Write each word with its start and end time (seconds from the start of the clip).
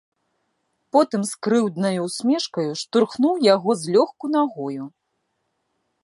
Потым 0.95 1.21
з 1.31 1.41
крыўднаю 1.47 1.99
ўсмешкаю 2.07 2.71
штурхнуў 2.83 3.35
яго 3.53 3.71
злёгку 3.83 4.25
нагою. 4.37 4.83